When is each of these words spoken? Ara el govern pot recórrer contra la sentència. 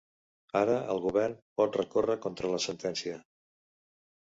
Ara 0.61 0.77
el 0.93 1.01
govern 1.03 1.35
pot 1.61 1.77
recórrer 1.81 2.17
contra 2.25 2.53
la 2.55 2.63
sentència. 2.67 3.21